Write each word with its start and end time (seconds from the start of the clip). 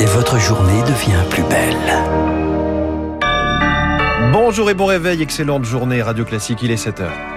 Et 0.00 0.06
votre 0.06 0.38
journée 0.38 0.80
devient 0.82 1.22
plus 1.28 1.42
belle. 1.42 1.76
Bonjour 4.32 4.70
et 4.70 4.74
bon 4.74 4.86
réveil, 4.86 5.20
excellente 5.20 5.64
journée 5.64 6.00
Radio 6.00 6.24
Classique, 6.24 6.60
il 6.62 6.70
est 6.70 6.82
7h. 6.82 7.35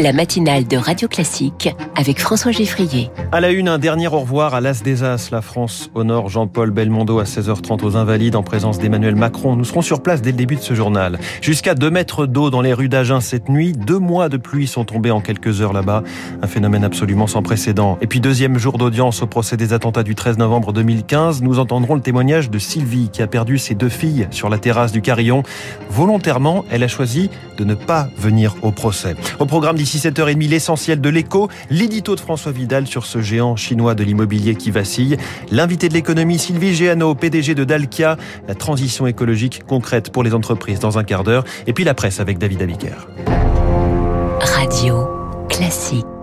La 0.00 0.12
matinale 0.12 0.64
de 0.64 0.76
Radio 0.76 1.08
Classique 1.08 1.74
avec 1.96 2.20
François 2.20 2.52
Geffrier. 2.52 3.10
À 3.32 3.40
la 3.40 3.50
une, 3.50 3.66
un 3.66 3.78
dernier 3.78 4.06
au 4.06 4.20
revoir 4.20 4.54
à 4.54 4.60
l'As 4.60 4.84
des 4.84 5.02
As. 5.02 5.32
La 5.32 5.42
France 5.42 5.90
honore 5.96 6.28
Jean-Paul 6.28 6.70
Belmondo 6.70 7.18
à 7.18 7.24
16h30 7.24 7.84
aux 7.84 7.96
Invalides 7.96 8.36
en 8.36 8.44
présence 8.44 8.78
d'Emmanuel 8.78 9.16
Macron. 9.16 9.56
Nous 9.56 9.64
serons 9.64 9.82
sur 9.82 10.00
place 10.00 10.22
dès 10.22 10.30
le 10.30 10.36
début 10.36 10.54
de 10.54 10.60
ce 10.60 10.74
journal. 10.74 11.18
Jusqu'à 11.42 11.74
2 11.74 11.90
mètres 11.90 12.26
d'eau 12.26 12.48
dans 12.48 12.60
les 12.60 12.72
rues 12.72 12.88
d'Agen 12.88 13.18
cette 13.20 13.48
nuit. 13.48 13.72
Deux 13.72 13.98
mois 13.98 14.28
de 14.28 14.36
pluie 14.36 14.68
sont 14.68 14.84
tombés 14.84 15.10
en 15.10 15.20
quelques 15.20 15.62
heures 15.62 15.72
là-bas. 15.72 16.04
Un 16.42 16.46
phénomène 16.46 16.84
absolument 16.84 17.26
sans 17.26 17.42
précédent. 17.42 17.98
Et 18.00 18.06
puis 18.06 18.20
deuxième 18.20 18.56
jour 18.56 18.78
d'audience 18.78 19.22
au 19.22 19.26
procès 19.26 19.56
des 19.56 19.72
attentats 19.72 20.04
du 20.04 20.14
13 20.14 20.38
novembre 20.38 20.72
2015. 20.72 21.42
Nous 21.42 21.58
entendrons 21.58 21.96
le 21.96 22.02
témoignage 22.02 22.50
de 22.50 22.60
Sylvie 22.60 23.08
qui 23.12 23.20
a 23.20 23.26
perdu 23.26 23.58
ses 23.58 23.74
deux 23.74 23.88
filles 23.88 24.28
sur 24.30 24.48
la 24.48 24.58
terrasse 24.58 24.92
du 24.92 25.02
Carillon. 25.02 25.42
Volontairement, 25.90 26.64
elle 26.70 26.84
a 26.84 26.88
choisi 26.88 27.30
de 27.56 27.64
ne 27.64 27.74
pas 27.74 28.06
venir 28.16 28.54
au 28.62 28.70
procès. 28.70 29.16
Au 29.40 29.46
programme 29.46 29.74
d'ici 29.74 29.87
7h30, 29.96 30.50
l'essentiel 30.50 31.00
de 31.00 31.08
l'écho, 31.08 31.48
l'édito 31.70 32.14
de 32.14 32.20
François 32.20 32.52
Vidal 32.52 32.86
sur 32.86 33.06
ce 33.06 33.22
géant 33.22 33.56
chinois 33.56 33.94
de 33.94 34.04
l'immobilier 34.04 34.54
qui 34.54 34.70
vacille, 34.70 35.16
l'invité 35.50 35.88
de 35.88 35.94
l'économie 35.94 36.38
Sylvie 36.38 36.74
Géano, 36.74 37.14
PDG 37.14 37.54
de 37.54 37.64
Dalkia, 37.64 38.18
la 38.46 38.54
transition 38.54 39.06
écologique 39.06 39.62
concrète 39.66 40.12
pour 40.12 40.22
les 40.22 40.34
entreprises 40.34 40.80
dans 40.80 40.98
un 40.98 41.04
quart 41.04 41.24
d'heure, 41.24 41.44
et 41.66 41.72
puis 41.72 41.84
la 41.84 41.94
presse 41.94 42.20
avec 42.20 42.36
David 42.36 42.60
Abiker. 42.60 43.08
Radio 44.40 45.08
Classique. 45.48 46.17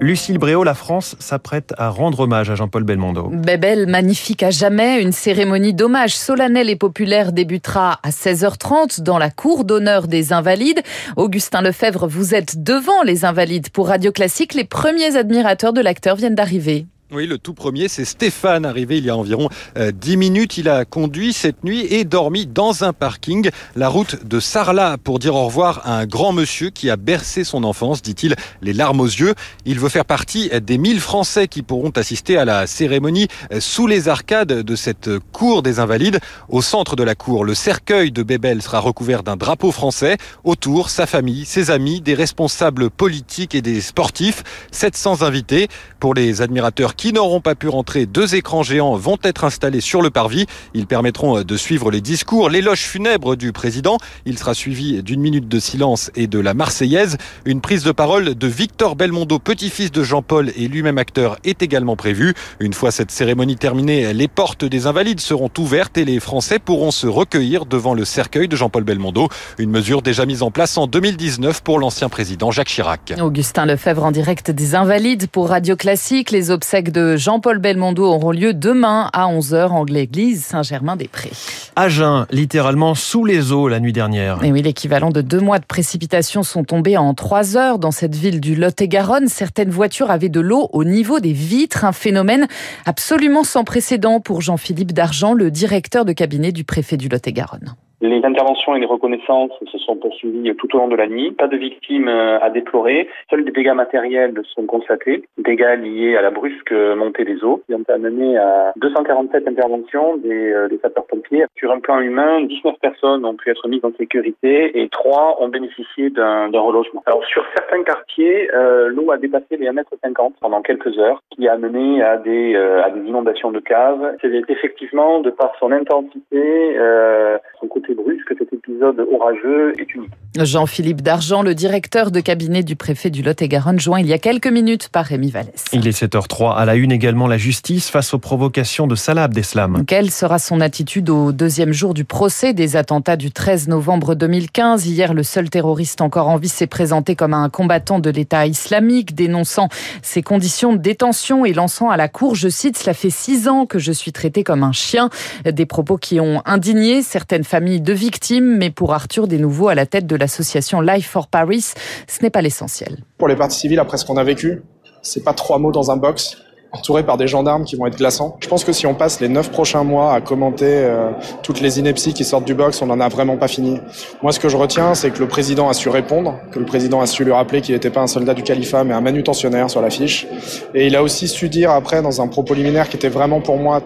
Lucille 0.00 0.38
Bréau, 0.38 0.62
la 0.62 0.74
France 0.74 1.16
s'apprête 1.18 1.74
à 1.76 1.88
rendre 1.88 2.20
hommage 2.20 2.50
à 2.50 2.54
Jean-Paul 2.54 2.84
Belmondo. 2.84 3.30
Bébel 3.32 3.88
magnifique 3.88 4.44
à 4.44 4.50
jamais, 4.50 5.02
une 5.02 5.10
cérémonie 5.10 5.74
d'hommage 5.74 6.14
solennelle 6.14 6.70
et 6.70 6.76
populaire 6.76 7.32
débutera 7.32 7.98
à 8.04 8.10
16h30 8.10 9.02
dans 9.02 9.18
la 9.18 9.30
cour 9.30 9.64
d'honneur 9.64 10.06
des 10.06 10.32
Invalides. 10.32 10.82
Augustin 11.16 11.62
Lefebvre, 11.62 12.06
vous 12.06 12.32
êtes 12.32 12.62
devant 12.62 13.02
les 13.02 13.24
Invalides 13.24 13.70
pour 13.70 13.88
Radio 13.88 14.12
Classique. 14.12 14.54
Les 14.54 14.64
premiers 14.64 15.16
admirateurs 15.16 15.72
de 15.72 15.80
l'acteur 15.80 16.14
viennent 16.14 16.36
d'arriver. 16.36 16.86
Oui, 17.10 17.26
le 17.26 17.38
tout 17.38 17.54
premier, 17.54 17.88
c'est 17.88 18.04
Stéphane, 18.04 18.66
arrivé 18.66 18.98
il 18.98 19.06
y 19.06 19.08
a 19.08 19.16
environ 19.16 19.48
euh, 19.78 19.92
10 19.92 20.18
minutes. 20.18 20.58
Il 20.58 20.68
a 20.68 20.84
conduit 20.84 21.32
cette 21.32 21.64
nuit 21.64 21.86
et 21.88 22.04
dormi 22.04 22.44
dans 22.44 22.84
un 22.84 22.92
parking, 22.92 23.48
la 23.76 23.88
route 23.88 24.26
de 24.26 24.38
Sarlat, 24.40 24.98
pour 25.02 25.18
dire 25.18 25.34
au 25.34 25.46
revoir 25.46 25.80
à 25.86 26.00
un 26.00 26.04
grand 26.04 26.34
monsieur 26.34 26.68
qui 26.68 26.90
a 26.90 26.98
bercé 26.98 27.44
son 27.44 27.64
enfance, 27.64 28.02
dit-il, 28.02 28.36
les 28.60 28.74
larmes 28.74 29.00
aux 29.00 29.06
yeux. 29.06 29.34
Il 29.64 29.80
veut 29.80 29.88
faire 29.88 30.04
partie 30.04 30.50
des 30.60 30.76
1000 30.76 31.00
Français 31.00 31.48
qui 31.48 31.62
pourront 31.62 31.88
assister 31.96 32.36
à 32.36 32.44
la 32.44 32.66
cérémonie 32.66 33.28
euh, 33.54 33.60
sous 33.60 33.86
les 33.86 34.10
arcades 34.10 34.52
de 34.52 34.76
cette 34.76 35.08
cour 35.32 35.62
des 35.62 35.80
Invalides. 35.80 36.20
Au 36.50 36.60
centre 36.60 36.94
de 36.94 37.04
la 37.04 37.14
cour, 37.14 37.42
le 37.42 37.54
cercueil 37.54 38.12
de 38.12 38.22
Bébel 38.22 38.60
sera 38.60 38.80
recouvert 38.80 39.22
d'un 39.22 39.36
drapeau 39.36 39.72
français. 39.72 40.18
Autour, 40.44 40.90
sa 40.90 41.06
famille, 41.06 41.46
ses 41.46 41.70
amis, 41.70 42.02
des 42.02 42.14
responsables 42.14 42.90
politiques 42.90 43.54
et 43.54 43.62
des 43.62 43.80
sportifs. 43.80 44.42
700 44.72 45.22
invités. 45.22 45.68
Pour 46.00 46.12
les 46.12 46.42
admirateurs 46.42 46.96
qui 46.98 47.12
n'auront 47.12 47.40
pas 47.40 47.54
pu 47.54 47.68
rentrer, 47.68 48.06
deux 48.06 48.34
écrans 48.34 48.64
géants 48.64 48.96
vont 48.96 49.18
être 49.22 49.44
installés 49.44 49.80
sur 49.80 50.02
le 50.02 50.10
parvis. 50.10 50.46
Ils 50.74 50.88
permettront 50.88 51.42
de 51.42 51.56
suivre 51.56 51.92
les 51.92 52.00
discours, 52.00 52.50
l'éloge 52.50 52.80
funèbre 52.80 53.36
du 53.36 53.52
président. 53.52 53.98
Il 54.26 54.36
sera 54.36 54.52
suivi 54.52 55.00
d'une 55.02 55.20
minute 55.20 55.48
de 55.48 55.60
silence 55.60 56.10
et 56.16 56.26
de 56.26 56.40
la 56.40 56.54
Marseillaise. 56.54 57.16
Une 57.44 57.60
prise 57.60 57.84
de 57.84 57.92
parole 57.92 58.34
de 58.34 58.46
Victor 58.48 58.96
Belmondo, 58.96 59.38
petit-fils 59.38 59.92
de 59.92 60.02
Jean-Paul 60.02 60.50
et 60.56 60.66
lui-même 60.66 60.98
acteur, 60.98 61.38
est 61.44 61.62
également 61.62 61.94
prévue. 61.94 62.34
Une 62.58 62.74
fois 62.74 62.90
cette 62.90 63.12
cérémonie 63.12 63.56
terminée, 63.56 64.12
les 64.12 64.28
portes 64.28 64.64
des 64.64 64.88
Invalides 64.88 65.20
seront 65.20 65.50
ouvertes 65.56 65.96
et 65.98 66.04
les 66.04 66.18
Français 66.18 66.58
pourront 66.58 66.90
se 66.90 67.06
recueillir 67.06 67.64
devant 67.64 67.94
le 67.94 68.04
cercueil 68.04 68.48
de 68.48 68.56
Jean-Paul 68.56 68.82
Belmondo. 68.82 69.28
Une 69.58 69.70
mesure 69.70 70.02
déjà 70.02 70.26
mise 70.26 70.42
en 70.42 70.50
place 70.50 70.76
en 70.76 70.88
2019 70.88 71.62
pour 71.62 71.78
l'ancien 71.78 72.08
président 72.08 72.50
Jacques 72.50 72.68
Chirac. 72.68 73.14
Augustin 73.20 73.68
en 73.98 74.10
direct 74.10 74.50
des 74.50 74.74
Invalides 74.74 75.28
pour 75.28 75.50
Radio 75.50 75.76
Classique. 75.76 76.32
Les 76.32 76.50
obsèques 76.50 76.87
de 76.90 77.16
Jean-Paul 77.16 77.58
Belmondo 77.58 78.04
auront 78.04 78.30
lieu 78.30 78.54
demain 78.54 79.10
à 79.12 79.26
11h 79.26 79.68
en 79.68 79.84
l'église 79.84 80.44
Saint-Germain-des-Prés. 80.44 81.32
Agen, 81.76 82.26
littéralement 82.30 82.94
sous 82.94 83.24
les 83.24 83.52
eaux 83.52 83.68
la 83.68 83.80
nuit 83.80 83.92
dernière. 83.92 84.42
Et 84.44 84.52
oui, 84.52 84.62
l'équivalent 84.62 85.10
de 85.10 85.20
deux 85.20 85.40
mois 85.40 85.58
de 85.58 85.64
précipitations 85.64 86.42
sont 86.42 86.64
tombés 86.64 86.96
en 86.96 87.14
trois 87.14 87.56
heures 87.56 87.78
dans 87.78 87.90
cette 87.90 88.14
ville 88.14 88.40
du 88.40 88.54
Lot-et-Garonne. 88.54 89.28
Certaines 89.28 89.70
voitures 89.70 90.10
avaient 90.10 90.28
de 90.28 90.40
l'eau 90.40 90.68
au 90.72 90.84
niveau 90.84 91.20
des 91.20 91.32
vitres, 91.32 91.84
un 91.84 91.92
phénomène 91.92 92.46
absolument 92.86 93.44
sans 93.44 93.64
précédent 93.64 94.20
pour 94.20 94.40
Jean-Philippe 94.40 94.92
Dargent, 94.92 95.34
le 95.34 95.50
directeur 95.50 96.04
de 96.04 96.12
cabinet 96.12 96.52
du 96.52 96.64
préfet 96.64 96.96
du 96.96 97.08
Lot-et-Garonne. 97.08 97.74
Les 98.00 98.24
interventions 98.24 98.74
et 98.76 98.80
les 98.80 98.86
reconnaissances 98.86 99.52
se 99.70 99.78
sont 99.78 99.96
poursuivies 99.96 100.54
tout 100.56 100.74
au 100.74 100.78
long 100.78 100.88
de 100.88 100.96
la 100.96 101.06
nuit. 101.06 101.32
Pas 101.32 101.48
de 101.48 101.56
victimes 101.56 102.08
à 102.08 102.48
déplorer. 102.50 103.08
Seuls 103.30 103.44
des 103.44 103.50
dégâts 103.50 103.74
matériels 103.74 104.34
sont 104.54 104.66
constatés. 104.66 105.24
Dégâts 105.38 105.78
liés 105.80 106.16
à 106.16 106.22
la 106.22 106.30
brusque 106.30 106.72
montée 106.72 107.24
des 107.24 107.42
eaux 107.44 107.62
qui 107.66 107.74
ont 107.74 107.82
amené 107.88 108.36
à 108.38 108.72
247 108.76 109.48
interventions 109.48 110.16
des, 110.16 110.66
des 110.70 110.78
sapeurs-pompiers. 110.78 111.46
Sur 111.56 111.72
un 111.72 111.80
plan 111.80 112.00
humain, 112.00 112.42
19 112.42 112.74
personnes 112.80 113.24
ont 113.24 113.34
pu 113.34 113.50
être 113.50 113.66
mises 113.68 113.84
en 113.84 113.92
sécurité 113.98 114.80
et 114.80 114.88
3 114.88 115.38
ont 115.40 115.48
bénéficié 115.48 116.10
d'un 116.10 116.48
relogement. 116.60 117.02
Alors 117.06 117.24
sur 117.24 117.44
certains 117.56 117.82
quartiers, 117.82 118.50
euh, 118.54 118.88
l'eau 118.88 119.10
a 119.10 119.16
dépassé 119.16 119.56
les 119.56 119.66
1m50 119.66 120.32
pendant 120.40 120.62
quelques 120.62 120.98
heures, 120.98 121.22
qui 121.30 121.48
a 121.48 121.52
amené 121.52 122.02
à 122.02 122.16
des, 122.16 122.54
euh, 122.54 122.82
à 122.82 122.90
des 122.90 123.00
inondations 123.00 123.50
de 123.50 123.60
caves. 123.60 124.16
C'est 124.20 124.32
effectivement, 124.48 125.20
de 125.20 125.30
par 125.30 125.52
son 125.58 125.72
intensité, 125.72 126.76
euh, 126.78 127.38
son 127.60 127.68
côté 127.68 127.87
brusque, 127.94 128.34
cet 128.38 128.52
épisode 128.52 129.00
orageux 129.12 129.72
est 129.78 129.94
unique. 129.94 130.10
Jean-Philippe 130.38 131.02
Dargent, 131.02 131.42
le 131.42 131.54
directeur 131.54 132.10
de 132.10 132.20
cabinet 132.20 132.62
du 132.62 132.76
préfet 132.76 133.10
du 133.10 133.22
Lot-et-Garonne, 133.22 133.80
joint 133.80 134.00
il 134.00 134.06
y 134.06 134.12
a 134.12 134.18
quelques 134.18 134.46
minutes 134.46 134.88
par 134.88 135.04
Rémi 135.04 135.30
Vallès. 135.30 135.64
Il 135.72 135.86
est 135.86 136.02
7h03. 136.02 136.54
À 136.54 136.64
la 136.64 136.74
une 136.74 136.92
également, 136.92 137.26
la 137.26 137.38
justice 137.38 137.90
face 137.90 138.14
aux 138.14 138.18
provocations 138.18 138.86
de 138.86 138.94
Salah 138.94 139.24
Abdeslam. 139.24 139.84
Quelle 139.86 140.10
sera 140.10 140.38
son 140.38 140.60
attitude 140.60 141.10
au 141.10 141.32
deuxième 141.32 141.72
jour 141.72 141.94
du 141.94 142.04
procès 142.04 142.52
des 142.52 142.76
attentats 142.76 143.16
du 143.16 143.30
13 143.30 143.68
novembre 143.68 144.14
2015 144.14 144.86
Hier, 144.86 145.14
le 145.14 145.22
seul 145.22 145.50
terroriste 145.50 146.00
encore 146.00 146.28
en 146.28 146.36
vie 146.36 146.48
s'est 146.48 146.66
présenté 146.66 147.16
comme 147.16 147.34
un 147.34 147.48
combattant 147.48 147.98
de 147.98 148.10
l'État 148.10 148.46
islamique, 148.46 149.14
dénonçant 149.14 149.68
ses 150.02 150.22
conditions 150.22 150.72
de 150.72 150.78
détention 150.78 151.44
et 151.44 151.52
lançant 151.52 151.90
à 151.90 151.96
la 151.96 152.08
cour, 152.08 152.34
je 152.34 152.48
cite, 152.48 152.76
Cela 152.76 152.94
fait 152.94 153.10
six 153.10 153.48
ans 153.48 153.66
que 153.66 153.78
je 153.78 153.92
suis 153.92 154.12
traité 154.12 154.44
comme 154.44 154.62
un 154.62 154.72
chien. 154.72 155.10
Des 155.44 155.66
propos 155.66 155.96
qui 155.96 156.20
ont 156.20 156.42
indigné 156.44 157.02
certaines 157.02 157.44
familles 157.44 157.77
de 157.80 157.92
victimes, 157.92 158.56
mais 158.56 158.70
pour 158.70 158.94
Arthur 158.94 159.28
Desnouveaux, 159.28 159.68
à 159.68 159.74
la 159.74 159.86
tête 159.86 160.06
de 160.06 160.16
l'association 160.16 160.80
Life 160.80 161.08
for 161.08 161.26
Paris, 161.26 161.72
ce 162.06 162.22
n'est 162.22 162.30
pas 162.30 162.42
l'essentiel. 162.42 162.98
Pour 163.18 163.28
les 163.28 163.36
parties 163.36 163.58
civiles, 163.58 163.78
après 163.78 163.98
ce 163.98 164.04
qu'on 164.04 164.16
a 164.16 164.24
vécu, 164.24 164.62
c'est 165.02 165.24
pas 165.24 165.34
trois 165.34 165.58
mots 165.58 165.72
dans 165.72 165.90
un 165.90 165.96
box 165.96 166.36
entouré 166.72 167.02
par 167.02 167.16
des 167.16 167.26
gendarmes 167.26 167.64
qui 167.64 167.76
vont 167.76 167.86
être 167.86 167.96
glaçants. 167.96 168.36
Je 168.40 168.48
pense 168.48 168.64
que 168.64 168.72
si 168.72 168.86
on 168.86 168.94
passe 168.94 169.20
les 169.20 169.28
neuf 169.28 169.50
prochains 169.50 169.84
mois 169.84 170.12
à 170.12 170.20
commenter 170.20 170.66
euh, 170.66 171.10
toutes 171.42 171.60
les 171.60 171.78
inepties 171.78 172.12
qui 172.12 172.24
sortent 172.24 172.44
du 172.44 172.54
box, 172.54 172.82
on 172.82 172.86
n'en 172.86 173.00
a 173.00 173.08
vraiment 173.08 173.36
pas 173.36 173.48
fini. 173.48 173.78
Moi, 174.22 174.32
ce 174.32 174.40
que 174.40 174.48
je 174.48 174.56
retiens, 174.56 174.94
c'est 174.94 175.10
que 175.10 175.18
le 175.18 175.28
président 175.28 175.68
a 175.68 175.74
su 175.74 175.88
répondre, 175.88 176.38
que 176.52 176.58
le 176.58 176.66
président 176.66 177.00
a 177.00 177.06
su 177.06 177.24
lui 177.24 177.32
rappeler 177.32 177.62
qu'il 177.62 177.74
n'était 177.74 177.90
pas 177.90 178.00
un 178.02 178.06
soldat 178.06 178.34
du 178.34 178.42
califat, 178.42 178.84
mais 178.84 178.94
un 178.94 179.00
manutentionnaire 179.00 179.70
sur 179.70 179.80
l'affiche. 179.80 180.26
Et 180.74 180.86
il 180.86 180.96
a 180.96 181.02
aussi 181.02 181.26
su 181.28 181.48
dire 181.48 181.70
après, 181.70 182.02
dans 182.02 182.20
un 182.20 182.28
propos 182.28 182.54
liminaire 182.54 182.88
qui 182.88 182.96
était 182.96 183.08
vraiment 183.08 183.40
pour 183.40 183.56
moi 183.56 183.80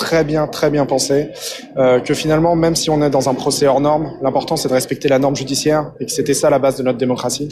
très 0.00 0.24
bien, 0.24 0.48
très 0.48 0.70
bien 0.70 0.86
pensé, 0.86 1.28
euh, 1.76 2.00
que 2.00 2.14
finalement, 2.14 2.56
même 2.56 2.74
si 2.74 2.90
on 2.90 3.02
est 3.02 3.10
dans 3.10 3.28
un 3.28 3.34
procès 3.34 3.66
hors 3.66 3.80
norme, 3.80 4.10
l'important 4.22 4.56
c'est 4.56 4.68
de 4.68 4.74
respecter 4.74 5.08
la 5.08 5.18
norme 5.20 5.36
judiciaire 5.36 5.92
et 6.00 6.06
que 6.06 6.10
c'était 6.10 6.34
ça 6.34 6.50
la 6.50 6.58
base 6.58 6.76
de 6.78 6.82
notre 6.82 6.98
démocratie. 6.98 7.48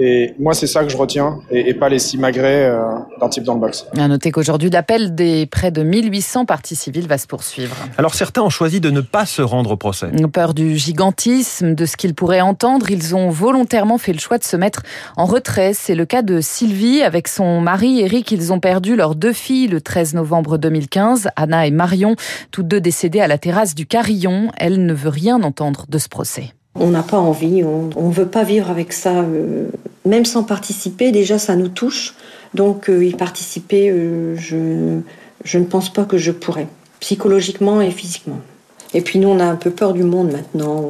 Et 0.00 0.34
moi, 0.38 0.54
c'est 0.54 0.68
ça 0.68 0.84
que 0.84 0.90
je 0.90 0.96
retiens, 0.96 1.40
et, 1.50 1.70
et 1.70 1.74
pas 1.74 1.88
les 1.88 1.98
simagrées 1.98 2.66
euh, 2.66 2.82
d'un 3.20 3.28
type 3.28 3.42
dans 3.42 3.54
le 3.54 3.60
box. 3.60 3.86
À 3.98 4.06
noter 4.06 4.30
qu'aujourd'hui, 4.30 4.70
l'appel 4.70 5.16
des 5.16 5.46
près 5.46 5.72
de 5.72 5.82
1800 5.82 6.44
parties 6.44 6.76
civiles 6.76 7.08
va 7.08 7.18
se 7.18 7.26
poursuivre. 7.26 7.74
Alors 7.96 8.14
certains 8.14 8.42
ont 8.42 8.50
choisi 8.50 8.80
de 8.80 8.90
ne 8.90 9.00
pas 9.00 9.26
se 9.26 9.42
rendre 9.42 9.72
au 9.72 9.76
procès. 9.76 10.06
Peur 10.32 10.54
du 10.54 10.76
gigantisme, 10.76 11.74
de 11.74 11.84
ce 11.84 11.96
qu'ils 11.96 12.14
pourraient 12.14 12.42
entendre, 12.42 12.90
ils 12.90 13.16
ont 13.16 13.30
volontairement 13.30 13.98
fait 13.98 14.12
le 14.12 14.20
choix 14.20 14.38
de 14.38 14.44
se 14.44 14.56
mettre 14.56 14.82
en 15.16 15.24
retrait. 15.24 15.72
C'est 15.74 15.96
le 15.96 16.04
cas 16.04 16.22
de 16.22 16.40
Sylvie 16.40 17.02
avec 17.02 17.26
son 17.26 17.60
mari 17.60 18.00
Eric. 18.00 18.30
Ils 18.30 18.52
ont 18.52 18.60
perdu 18.60 18.94
leurs 18.94 19.16
deux 19.16 19.32
filles 19.32 19.66
le 19.66 19.80
13 19.80 20.14
novembre 20.14 20.58
2015, 20.58 21.28
Anna 21.34 21.66
et 21.66 21.70
Marion, 21.78 22.16
toutes 22.50 22.68
deux 22.68 22.80
décédées 22.80 23.20
à 23.20 23.28
la 23.28 23.38
terrasse 23.38 23.74
du 23.74 23.86
Carillon. 23.86 24.50
Elle 24.58 24.84
ne 24.84 24.92
veut 24.92 25.08
rien 25.08 25.42
entendre 25.42 25.86
de 25.88 25.96
ce 25.96 26.08
procès. 26.08 26.52
On 26.74 26.90
n'a 26.90 27.02
pas 27.02 27.18
envie, 27.18 27.64
on 27.64 28.08
ne 28.08 28.12
veut 28.12 28.26
pas 28.26 28.44
vivre 28.44 28.70
avec 28.70 28.92
ça, 28.92 29.20
euh, 29.20 29.68
même 30.04 30.24
sans 30.24 30.44
participer, 30.44 31.10
déjà 31.12 31.38
ça 31.38 31.56
nous 31.56 31.68
touche. 31.68 32.14
Donc 32.54 32.90
euh, 32.90 33.04
y 33.04 33.12
participer, 33.12 33.90
euh, 33.90 34.36
je, 34.36 35.58
ne 35.58 35.64
pense 35.64 35.92
pas 35.92 36.04
que 36.04 36.18
je 36.18 36.30
pourrais, 36.30 36.68
psychologiquement 37.00 37.80
et 37.80 37.90
physiquement. 37.90 38.40
Et 38.94 39.00
puis 39.00 39.18
nous, 39.18 39.28
on 39.28 39.38
a 39.38 39.44
un 39.44 39.56
peu 39.56 39.70
peur 39.70 39.92
du 39.92 40.02
monde 40.02 40.32
maintenant. 40.32 40.84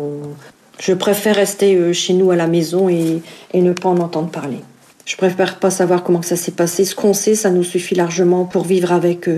Je 0.79 0.93
préfère 0.94 1.37
rester 1.37 1.93
chez 1.93 2.14
nous 2.14 2.31
à 2.31 2.37
la 2.37 2.46
maison 2.46 2.88
et, 2.88 3.20
ne 3.55 3.73
pas 3.73 3.88
en 3.88 3.99
entendre 3.99 4.31
parler. 4.31 4.61
Je 5.05 5.17
préfère 5.17 5.58
pas 5.58 5.70
savoir 5.70 6.05
comment 6.05 6.23
ça 6.23 6.37
s'est 6.37 6.52
passé. 6.52 6.85
Ce 6.85 6.94
qu'on 6.94 7.12
sait, 7.12 7.35
ça 7.35 7.50
nous 7.50 7.64
suffit 7.64 7.96
largement 7.96 8.44
pour 8.44 8.64
vivre 8.64 8.93
avec 8.93 9.29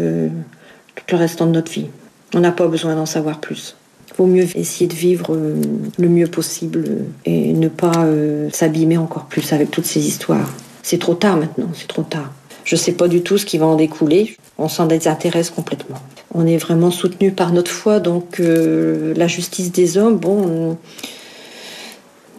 tout 0.94 1.04
le 1.12 1.16
restant 1.16 1.46
de 1.46 1.52
notre 1.52 1.72
vie. 1.72 1.87
On 2.34 2.40
n'a 2.40 2.52
pas 2.52 2.66
besoin 2.69 2.94
d'en 2.94 3.06
savoir 3.06 3.40
plus. 3.40 3.76
Vaut 4.16 4.26
mieux 4.26 4.46
essayer 4.56 4.87
de 4.87 4.94
vivre 4.94 5.34
euh, 5.34 5.60
le 5.98 6.08
mieux 6.08 6.26
possible 6.26 6.84
et 7.25 7.52
ne 7.52 7.69
pas 7.69 8.04
euh, 8.04 8.50
s'abîmer 8.52 8.98
encore 8.98 9.26
plus 9.26 9.52
avec 9.52 9.70
toutes 9.70 9.87
ces 9.87 10.06
histoires. 10.06 10.52
C'est 10.82 10.98
trop 10.98 11.14
tard 11.14 11.37
maintenant, 11.37 11.69
c'est 11.75 11.88
trop 11.88 12.02
tard. 12.02 12.32
Je 12.64 12.76
sais 12.76 12.92
pas 12.92 13.08
du 13.08 13.22
tout 13.22 13.38
ce 13.38 13.46
qui 13.46 13.58
va 13.58 13.66
en 13.66 13.76
découler. 13.76 14.37
On 14.58 14.69
s'en 14.69 14.87
désintéresse 14.87 15.50
complètement. 15.50 15.98
On 16.34 16.46
est 16.46 16.58
vraiment 16.58 16.90
soutenu 16.90 17.32
par 17.32 17.52
notre 17.52 17.70
foi, 17.70 17.98
donc 17.98 18.38
euh, 18.40 19.14
la 19.16 19.26
justice 19.26 19.72
des 19.72 19.98
hommes, 19.98 20.19
bon, 20.19 20.76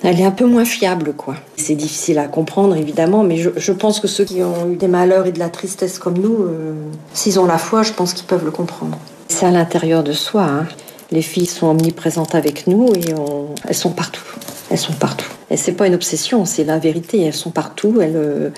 elle 0.03 0.19
est 0.19 0.25
un 0.25 0.31
peu 0.31 0.45
moins 0.45 0.65
fiable, 0.65 1.13
quoi. 1.13 1.35
C'est 1.57 1.75
difficile 1.75 2.17
à 2.17 2.27
comprendre, 2.27 2.75
évidemment, 2.75 3.23
mais 3.23 3.37
je, 3.37 3.49
je, 3.55 3.71
pense 3.71 3.99
que 3.99 4.07
ceux 4.07 4.25
qui 4.25 4.41
ont 4.41 4.71
eu 4.71 4.75
des 4.75 4.87
malheurs 4.87 5.27
et 5.27 5.31
de 5.31 5.39
la 5.39 5.49
tristesse 5.49 5.99
comme 5.99 6.17
nous, 6.17 6.43
euh, 6.43 6.73
s'ils 7.13 7.39
ont 7.39 7.45
la 7.45 7.57
foi, 7.57 7.83
je 7.83 7.93
pense 7.93 8.13
qu'ils 8.13 8.25
peuvent 8.25 8.45
le 8.45 8.51
comprendre. 8.51 8.97
C'est 9.27 9.45
à 9.45 9.51
l'intérieur 9.51 10.03
de 10.03 10.13
soi. 10.13 10.43
Hein. 10.43 10.67
Les 11.11 11.21
filles 11.21 11.45
sont 11.45 11.67
omniprésentes 11.67 12.35
avec 12.35 12.67
nous 12.67 12.93
et 12.95 13.13
on... 13.13 13.53
elles 13.67 13.75
sont 13.75 13.91
partout. 13.91 14.23
Elles 14.69 14.77
sont 14.77 14.93
partout. 14.93 15.29
Et 15.51 15.57
c'est 15.57 15.73
pas 15.73 15.85
une 15.85 15.95
obsession, 15.95 16.45
c'est 16.45 16.63
la 16.63 16.79
vérité. 16.79 17.21
Elles 17.21 17.33
sont 17.33 17.51
partout. 17.51 17.99
Elles, 17.99 18.15
euh, 18.15 18.51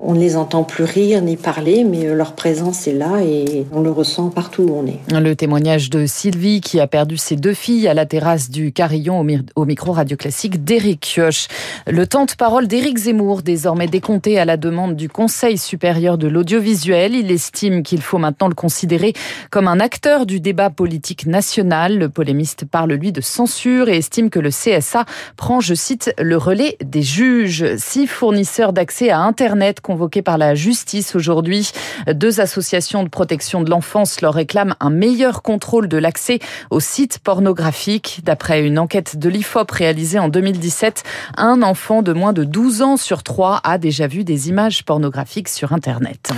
on 0.00 0.14
ne 0.14 0.18
les 0.18 0.36
entend 0.36 0.64
plus 0.64 0.84
rire 0.84 1.20
ni 1.20 1.36
parler, 1.36 1.84
mais 1.84 2.06
euh, 2.06 2.14
leur 2.14 2.34
présence 2.34 2.86
est 2.86 2.92
là 2.92 3.20
et 3.22 3.66
on 3.70 3.80
le 3.80 3.90
ressent 3.90 4.30
partout 4.30 4.62
où 4.62 4.74
on 4.74 4.86
est. 4.86 5.00
Le 5.12 5.34
témoignage 5.34 5.90
de 5.90 6.06
Sylvie 6.06 6.62
qui 6.62 6.80
a 6.80 6.86
perdu 6.86 7.18
ses 7.18 7.36
deux 7.36 7.52
filles 7.52 7.86
à 7.86 7.92
la 7.92 8.06
terrasse 8.06 8.48
du 8.48 8.72
Carillon 8.72 9.26
au, 9.56 9.64
micro 9.66 9.92
radio 9.92 10.16
classique 10.16 10.64
d'Éric 10.64 11.00
Kioch. 11.00 11.48
Le 11.86 12.06
temps 12.06 12.24
de 12.24 12.32
parole 12.32 12.66
d'Éric 12.66 12.96
Zemmour, 12.96 13.42
désormais 13.42 13.88
décompté 13.88 14.38
à 14.38 14.46
la 14.46 14.56
demande 14.56 14.96
du 14.96 15.10
Conseil 15.10 15.58
supérieur 15.58 16.16
de 16.16 16.28
l'audiovisuel. 16.28 17.14
Il 17.14 17.30
estime 17.30 17.82
qu'il 17.82 18.00
faut 18.00 18.18
maintenant 18.18 18.48
le 18.48 18.54
considérer 18.54 19.12
comme 19.50 19.68
un 19.68 19.80
acteur 19.80 20.24
du 20.24 20.40
débat 20.40 20.70
politique 20.70 21.26
national. 21.26 21.98
Le 21.98 22.08
polémiste 22.08 22.64
parle, 22.64 22.92
lui, 22.92 23.12
de 23.12 23.20
censure 23.20 23.90
et 23.90 23.98
estime 23.98 24.30
que 24.30 24.38
le 24.38 24.50
CSA 24.50 25.04
prend, 25.36 25.60
je 25.60 25.74
cite, 25.74 26.14
le 26.18 26.37
relais 26.38 26.76
des 26.82 27.02
juges. 27.02 27.76
Six 27.76 28.06
fournisseurs 28.06 28.72
d'accès 28.72 29.10
à 29.10 29.20
Internet 29.20 29.80
convoqués 29.80 30.22
par 30.22 30.38
la 30.38 30.54
justice 30.54 31.14
aujourd'hui. 31.14 31.70
Deux 32.12 32.40
associations 32.40 33.02
de 33.02 33.08
protection 33.08 33.60
de 33.62 33.70
l'enfance 33.70 34.20
leur 34.20 34.34
réclament 34.34 34.74
un 34.80 34.90
meilleur 34.90 35.42
contrôle 35.42 35.88
de 35.88 35.98
l'accès 35.98 36.38
aux 36.70 36.80
sites 36.80 37.18
pornographiques. 37.18 38.20
D'après 38.24 38.64
une 38.64 38.78
enquête 38.78 39.18
de 39.18 39.28
l'IFOP 39.28 39.70
réalisée 39.70 40.18
en 40.18 40.28
2017, 40.28 41.02
un 41.36 41.62
enfant 41.62 42.02
de 42.02 42.12
moins 42.12 42.32
de 42.32 42.44
12 42.44 42.82
ans 42.82 42.96
sur 42.96 43.22
trois 43.22 43.60
a 43.64 43.78
déjà 43.78 44.06
vu 44.06 44.24
des 44.24 44.48
images 44.48 44.84
pornographiques 44.84 45.48
sur 45.48 45.72
Internet. 45.72 46.30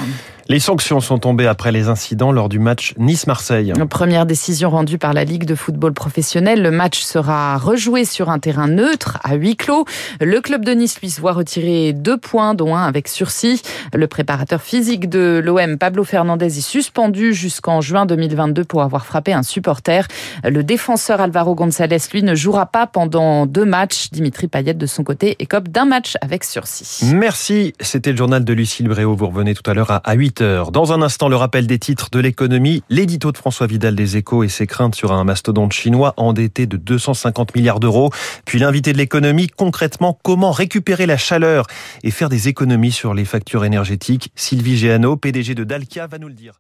Les 0.51 0.59
sanctions 0.59 0.99
sont 0.99 1.19
tombées 1.19 1.47
après 1.47 1.71
les 1.71 1.87
incidents 1.87 2.33
lors 2.33 2.49
du 2.49 2.59
match 2.59 2.95
Nice-Marseille. 2.99 3.73
Première 3.89 4.27
décision 4.27 4.69
rendue 4.69 4.99
par 4.99 5.13
la 5.13 5.23
Ligue 5.23 5.45
de 5.45 5.55
football 5.55 5.93
professionnel. 5.93 6.61
Le 6.61 6.73
match 6.73 7.03
sera 7.03 7.57
rejoué 7.57 8.05
sur 8.05 8.31
un 8.31 8.41
terrain 8.41 8.67
neutre 8.67 9.19
à 9.23 9.37
huis 9.37 9.55
clos. 9.55 9.85
Le 10.21 10.41
club 10.41 10.65
de 10.65 10.73
Nice 10.73 10.99
lui 11.01 11.09
se 11.09 11.21
voit 11.21 11.35
retirer 11.35 11.93
deux 11.93 12.17
points, 12.17 12.55
dont 12.55 12.75
un 12.75 12.85
avec 12.85 13.07
sursis. 13.07 13.63
Le 13.95 14.09
préparateur 14.09 14.61
physique 14.61 15.09
de 15.09 15.41
l'OM, 15.41 15.79
Pablo 15.79 16.03
Fernandez, 16.03 16.59
est 16.59 16.61
suspendu 16.61 17.33
jusqu'en 17.33 17.81
juin 17.81 18.05
2022 18.05 18.65
pour 18.65 18.83
avoir 18.83 19.07
frappé 19.07 19.33
un 19.33 19.45
supporter. 19.45 20.09
Le 20.43 20.65
défenseur 20.65 21.21
Alvaro 21.21 21.55
González, 21.55 21.99
lui, 22.13 22.25
ne 22.25 22.35
jouera 22.35 22.67
pas 22.67 22.89
pendant 22.89 23.47
deux 23.47 23.65
matchs. 23.65 24.11
Dimitri 24.11 24.49
Payet, 24.49 24.75
de 24.75 24.87
son 24.87 25.05
côté, 25.05 25.37
écope 25.39 25.69
d'un 25.69 25.85
match 25.85 26.15
avec 26.21 26.43
sursis. 26.43 27.05
Merci. 27.15 27.73
C'était 27.79 28.11
le 28.11 28.17
journal 28.17 28.45
de 28.45 28.53
Lucille 28.53 28.89
Bréau. 28.89 29.15
Vous 29.15 29.29
revenez 29.29 29.55
tout 29.55 29.71
à 29.71 29.75
l'heure 29.75 30.01
à 30.03 30.13
8 30.15 30.40
dans 30.41 30.93
un 30.93 31.03
instant, 31.03 31.29
le 31.29 31.37
rappel 31.37 31.67
des 31.67 31.79
titres 31.79 32.09
de 32.11 32.19
l'économie, 32.19 32.83
l'édito 32.89 33.33
de 33.33 33.37
François 33.37 33.67
Vidal 33.67 33.95
des 33.95 34.17
Échos 34.17 34.43
et 34.43 34.49
ses 34.49 34.67
craintes 34.67 34.95
sur 34.95 35.13
un 35.13 35.25
mastodonte 35.25 35.73
chinois 35.73 36.15
endetté 36.17 36.67
de 36.67 36.77
250 36.77 37.55
milliards 37.55 37.81
d'euros. 37.81 38.11
Puis 38.45 38.59
l'invité 38.59 38.93
de 38.93 38.99
l'économie, 38.99 39.49
concrètement, 39.49 40.19
comment 40.23 40.53
récupérer 40.53 41.07
la 41.07 41.17
chaleur 41.17 41.67
et 42.03 42.11
faire 42.11 42.29
des 42.29 42.49
économies 42.49 42.93
sur 42.93 43.15
les 43.15 43.25
factures 43.25 43.65
énergétiques. 43.65 44.33
Sylvie 44.35 44.77
Géano, 44.77 45.17
PDG 45.17 45.55
de 45.55 45.65
Dalkia, 45.65 46.07
va 46.07 46.19
nous 46.19 46.29
le 46.29 46.35
dire. 46.35 46.55